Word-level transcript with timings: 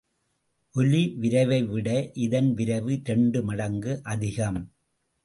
ஒலிவிரைவை 0.75 1.59
விட 1.65 1.89
இதன் 2.15 2.49
விரைவு 2.53 2.93
இரண்டு 3.03 3.43
மடங்கு 3.43 3.99
அதிகம். 4.03 4.59